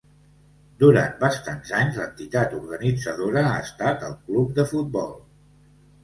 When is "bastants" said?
1.23-1.73